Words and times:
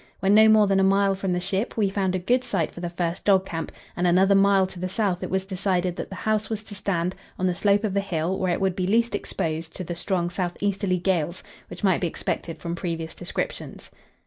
When 0.19 0.33
no 0.33 0.49
more 0.49 0.65
than 0.65 0.79
a 0.79 0.83
mile 0.83 1.13
from 1.13 1.31
the 1.33 1.39
ship, 1.39 1.77
we 1.77 1.87
found 1.91 2.15
a 2.15 2.17
good 2.17 2.43
site 2.43 2.71
for 2.71 2.79
the 2.79 2.89
first 2.89 3.23
dog 3.23 3.45
camp, 3.45 3.71
and 3.95 4.07
another 4.07 4.33
mile 4.33 4.65
to 4.65 4.79
the 4.79 4.89
south 4.89 5.21
it 5.21 5.29
was 5.29 5.45
decided 5.45 5.95
that 5.95 6.09
the 6.09 6.15
house 6.25 6.49
was 6.49 6.63
to 6.63 6.73
stand, 6.73 7.13
on 7.37 7.45
the 7.45 7.53
slope 7.53 7.83
of 7.83 7.95
a 7.95 7.99
hill, 7.99 8.39
where 8.39 8.51
it 8.53 8.61
would 8.61 8.75
be 8.75 8.87
least 8.87 9.13
exposed 9.13 9.75
to 9.75 9.83
the 9.83 9.93
strong 9.93 10.31
south 10.31 10.57
easterly 10.59 10.97
gales 10.97 11.43
which 11.69 11.83
might 11.83 12.01
be 12.01 12.07
expected 12.07 12.57
from 12.57 12.73
previous 12.73 13.13
descriptions. 13.13 13.91